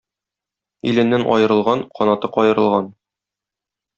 Иленнән 0.91 1.25
аерылган— 1.35 1.85
канаты 1.99 2.31
каерылган. 2.39 2.91